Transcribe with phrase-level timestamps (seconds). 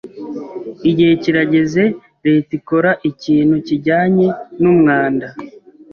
[0.89, 1.83] Igihe kirageze
[2.25, 4.27] leta ikora ikintu kijyanye
[4.61, 5.27] n’umwanda.